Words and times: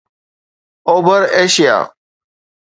اوڀر 0.89 1.21
ايشيا 1.37 1.77